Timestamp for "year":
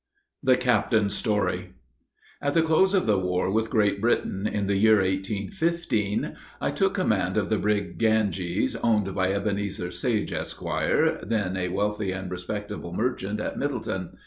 4.77-4.95